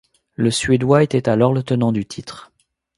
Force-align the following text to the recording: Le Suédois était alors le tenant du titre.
Le 0.33 0.49
Suédois 0.49 1.03
était 1.03 1.29
alors 1.29 1.53
le 1.53 1.61
tenant 1.61 1.91
du 1.91 2.07
titre. 2.07 2.51